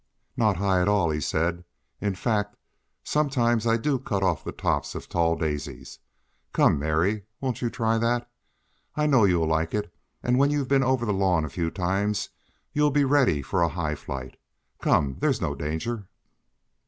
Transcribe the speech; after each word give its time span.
"Not 0.35 0.57
high 0.57 0.81
at 0.81 0.87
all," 0.87 1.11
he 1.11 1.21
said. 1.21 1.63
"In 1.99 2.15
fact, 2.15 2.57
sometimes 3.03 3.67
I 3.67 3.77
do 3.77 3.99
cut 3.99 4.23
off 4.23 4.43
the 4.43 4.51
tops 4.51 4.95
of 4.95 5.07
tall 5.07 5.35
daisies. 5.35 5.99
Come, 6.53 6.79
Mary! 6.79 7.25
Won't 7.39 7.61
you 7.61 7.69
try 7.69 7.99
that? 7.99 8.27
I 8.95 9.05
know 9.05 9.25
you'll 9.25 9.45
like 9.45 9.75
it, 9.75 9.93
and 10.23 10.39
when 10.39 10.49
you've 10.49 10.67
been 10.67 10.81
over 10.83 11.05
the 11.05 11.13
lawn 11.13 11.45
a 11.45 11.49
few 11.49 11.69
times 11.69 12.29
you'll 12.73 12.89
be 12.89 13.05
ready 13.05 13.43
for 13.43 13.61
a 13.61 13.69
high 13.69 13.93
flight. 13.93 14.37
Come! 14.81 15.17
there's 15.19 15.39
no 15.39 15.53
danger." 15.53 16.07